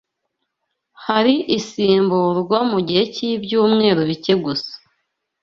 Hari 1.05 1.35
izisimburwa 1.57 2.57
mu 2.71 2.79
gihe 2.87 3.03
cy’ibyumweru 3.13 4.01
bike 4.09 4.33
gusa 4.43 4.73